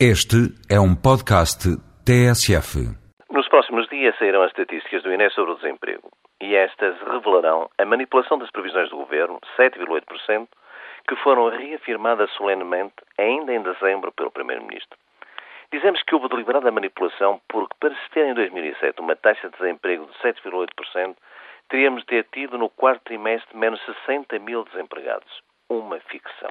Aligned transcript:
Este 0.00 0.50
é 0.68 0.74
um 0.74 0.90
podcast 0.92 1.70
TSF. 2.02 2.82
Nos 3.30 3.46
próximos 3.48 3.88
dias 3.88 4.18
sairão 4.18 4.42
as 4.42 4.50
estatísticas 4.50 5.04
do 5.04 5.14
INE 5.14 5.30
sobre 5.30 5.52
o 5.52 5.54
desemprego. 5.54 6.10
E 6.40 6.56
estas 6.56 7.00
revelarão 7.00 7.70
a 7.78 7.84
manipulação 7.84 8.36
das 8.36 8.50
previsões 8.50 8.90
do 8.90 8.96
governo, 8.96 9.38
7,8%, 9.56 10.48
que 11.06 11.14
foram 11.22 11.48
reafirmadas 11.48 12.28
solenemente 12.32 12.96
ainda 13.16 13.54
em 13.54 13.62
dezembro 13.62 14.10
pelo 14.10 14.32
Primeiro-Ministro. 14.32 14.98
Dizemos 15.72 16.02
que 16.02 16.12
houve 16.16 16.28
deliberada 16.28 16.72
manipulação 16.72 17.40
porque, 17.48 17.76
para 17.78 17.94
se 17.94 18.10
ter 18.10 18.26
em 18.26 18.34
2007 18.34 19.00
uma 19.00 19.14
taxa 19.14 19.48
de 19.48 19.56
desemprego 19.56 20.06
de 20.06 20.18
7,8%, 20.18 21.14
teríamos 21.68 22.00
de 22.00 22.06
ter 22.06 22.26
tido 22.32 22.58
no 22.58 22.68
quarto 22.68 23.04
trimestre 23.04 23.56
menos 23.56 23.80
60 24.06 24.40
mil 24.40 24.64
desempregados. 24.64 25.30
Uma 25.70 26.00
ficção. 26.00 26.50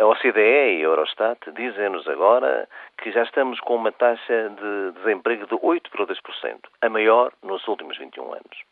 A 0.00 0.06
OCDE 0.06 0.40
e 0.40 0.80
a 0.80 0.88
Eurostat 0.88 1.50
dizem-nos 1.52 2.08
agora 2.08 2.66
que 2.96 3.12
já 3.12 3.24
estamos 3.24 3.60
com 3.60 3.76
uma 3.76 3.92
taxa 3.92 4.48
de 4.48 4.92
desemprego 4.98 5.46
de 5.46 5.54
8,2%, 5.54 6.60
a 6.80 6.88
maior 6.88 7.30
nos 7.42 7.68
últimos 7.68 7.98
21 7.98 8.32
anos. 8.32 8.64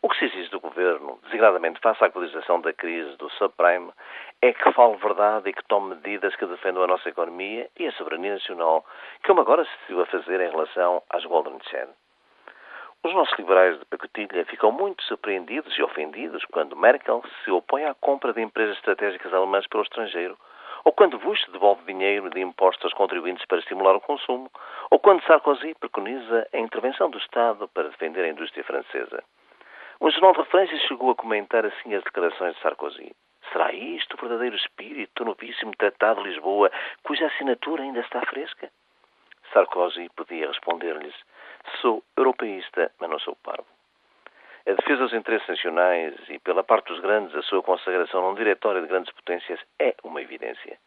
O 0.00 0.08
que 0.08 0.16
se 0.18 0.24
exige 0.24 0.48
do 0.50 0.60
Governo, 0.60 1.18
designadamente 1.24 1.80
face 1.80 2.02
à 2.02 2.06
agudização 2.06 2.62
da 2.62 2.72
crise 2.72 3.14
do 3.18 3.28
subprime, 3.32 3.92
é 4.40 4.54
que 4.54 4.72
fale 4.72 4.96
verdade 4.96 5.50
e 5.50 5.52
que 5.52 5.64
tome 5.64 5.96
medidas 5.96 6.34
que 6.36 6.46
defendam 6.46 6.82
a 6.82 6.86
nossa 6.86 7.10
economia 7.10 7.68
e 7.78 7.86
a 7.86 7.92
soberania 7.92 8.32
nacional, 8.32 8.86
como 9.26 9.42
agora 9.42 9.66
se 9.66 9.70
decidiu 9.80 10.00
a 10.00 10.06
fazer 10.06 10.40
em 10.40 10.50
relação 10.50 11.02
às 11.10 11.26
Golden 11.26 11.58
Share. 11.68 11.90
Os 13.08 13.14
nossos 13.14 13.38
liberais 13.38 13.78
de 13.78 13.86
pacotilha 13.86 14.44
ficam 14.44 14.70
muito 14.70 15.02
surpreendidos 15.04 15.74
e 15.78 15.82
ofendidos 15.82 16.44
quando 16.52 16.76
Merkel 16.76 17.22
se 17.42 17.50
opõe 17.50 17.86
à 17.86 17.94
compra 17.94 18.34
de 18.34 18.42
empresas 18.42 18.76
estratégicas 18.76 19.32
alemãs 19.32 19.66
pelo 19.66 19.82
estrangeiro, 19.82 20.36
ou 20.84 20.92
quando 20.92 21.18
Bush 21.18 21.42
devolve 21.50 21.82
dinheiro 21.86 22.28
de 22.28 22.38
impostos 22.38 22.84
aos 22.84 22.92
contribuintes 22.92 23.46
para 23.46 23.60
estimular 23.60 23.96
o 23.96 24.00
consumo, 24.02 24.50
ou 24.90 24.98
quando 24.98 25.24
Sarkozy 25.24 25.74
preconiza 25.80 26.46
a 26.52 26.58
intervenção 26.58 27.08
do 27.08 27.16
Estado 27.16 27.66
para 27.68 27.88
defender 27.88 28.26
a 28.26 28.28
indústria 28.28 28.62
francesa. 28.62 29.24
Um 30.02 30.10
jornal 30.10 30.32
de 30.32 30.40
referência 30.40 30.78
chegou 30.80 31.10
a 31.10 31.16
comentar 31.16 31.64
assim 31.64 31.94
as 31.94 32.04
declarações 32.04 32.56
de 32.56 32.60
Sarkozy. 32.60 33.16
Será 33.50 33.72
isto 33.72 34.18
o 34.18 34.20
verdadeiro 34.20 34.54
espírito 34.54 35.24
do 35.24 35.30
novíssimo 35.30 35.74
Tratado 35.78 36.22
de 36.22 36.28
Lisboa, 36.28 36.70
cuja 37.02 37.24
assinatura 37.24 37.84
ainda 37.84 38.00
está 38.00 38.20
fresca? 38.26 38.70
Sarkozy 39.52 40.08
podia 40.16 40.48
responder-lhes: 40.48 41.14
Sou 41.80 42.02
europeísta, 42.16 42.90
mas 43.00 43.10
não 43.10 43.18
sou 43.18 43.36
parvo. 43.36 43.66
A 44.66 44.72
defesa 44.72 45.04
dos 45.04 45.14
interesses 45.14 45.48
nacionais 45.48 46.14
e, 46.28 46.38
pela 46.38 46.62
parte 46.62 46.88
dos 46.88 47.00
grandes, 47.00 47.34
a 47.34 47.42
sua 47.42 47.62
consagração 47.62 48.22
num 48.22 48.34
diretório 48.34 48.82
de 48.82 48.88
grandes 48.88 49.12
potências 49.12 49.58
é 49.78 49.94
uma 50.04 50.20
evidência. 50.20 50.78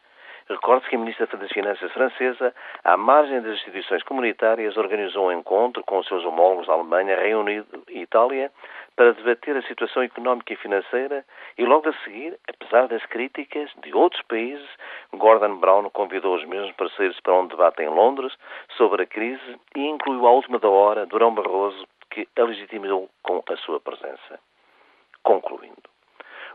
Recorde-se 0.47 0.89
que 0.89 0.95
a 0.95 0.99
Ministra 0.99 1.25
das 1.25 1.51
Finanças 1.51 1.91
francesa, 1.93 2.53
à 2.83 2.97
margem 2.97 3.41
das 3.41 3.53
instituições 3.53 4.03
comunitárias, 4.03 4.75
organizou 4.77 5.27
um 5.27 5.31
encontro 5.31 5.83
com 5.83 5.99
os 5.99 6.07
seus 6.07 6.25
homólogos 6.25 6.67
da 6.67 6.73
Alemanha, 6.73 7.15
Reino 7.15 7.39
Unido 7.39 7.83
e 7.89 8.01
Itália 8.01 8.51
para 8.95 9.13
debater 9.13 9.55
a 9.55 9.61
situação 9.63 10.03
económica 10.03 10.53
e 10.53 10.57
financeira 10.57 11.25
e 11.57 11.65
logo 11.65 11.89
a 11.89 11.93
seguir, 12.03 12.37
apesar 12.47 12.87
das 12.87 13.05
críticas 13.05 13.69
de 13.83 13.93
outros 13.93 14.21
países, 14.23 14.67
Gordon 15.13 15.57
Brown 15.57 15.89
convidou 15.89 16.35
os 16.35 16.45
mesmos 16.45 16.75
parceiros 16.75 17.19
para 17.21 17.33
um 17.33 17.47
debate 17.47 17.81
em 17.81 17.89
Londres 17.89 18.33
sobre 18.77 19.03
a 19.03 19.07
crise 19.07 19.59
e 19.75 19.87
incluiu 19.87 20.27
à 20.27 20.31
última 20.31 20.59
da 20.59 20.69
hora 20.69 21.05
Durão 21.05 21.33
Barroso, 21.33 21.87
que 22.09 22.27
a 22.37 22.43
legitimou 22.43 23.09
com 23.23 23.43
a 23.49 23.57
sua 23.57 23.79
presença. 23.79 24.39
Concluindo. 25.23 25.70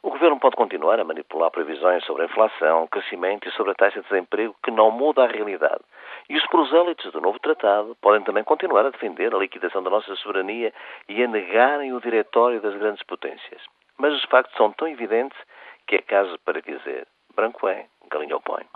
O 0.03 0.11
governo 0.11 0.39
pode 0.39 0.57
continuar 0.57 1.01
a 1.01 1.05
manipular 1.05 1.51
previsões 1.51 2.05
sobre 2.05 2.23
a 2.23 2.27
inflação, 2.27 2.87
crescimento 2.87 3.49
e 3.49 3.53
sobre 3.53 3.73
a 3.73 3.75
taxa 3.75 4.01
de 4.01 4.09
desemprego 4.09 4.55
que 4.63 4.71
não 4.71 4.91
muda 4.91 5.25
a 5.25 5.27
realidade. 5.27 5.81
E 6.29 6.37
os 6.37 6.47
prosélitos 6.47 7.13
do 7.13 7.21
novo 7.21 7.39
tratado 7.39 7.97
podem 8.03 8.23
também 8.23 8.45
continuar 8.45 8.85
a 8.85 8.91
defender 8.91 9.35
a 9.35 9.39
liquidação 9.39 9.83
da 9.83 9.91
nossa 9.91 10.15
soberania 10.17 10.73
e 11.09 11.23
a 11.23 11.29
negarem 11.29 11.93
o 11.93 12.01
diretório 12.01 12.61
das 12.61 12.75
grandes 12.75 13.03
potências. 13.05 13.63
Mas 13.97 14.13
os 14.13 14.25
factos 14.25 14.57
são 14.57 14.73
tão 14.73 14.89
evidentes 14.89 15.39
que 15.87 15.97
é 15.97 16.03
caso 16.03 16.39
para 16.45 16.61
dizer: 16.61 17.07
branco 17.35 17.69
é, 17.69 17.87
galinha 18.11 18.39
põe. 18.41 18.67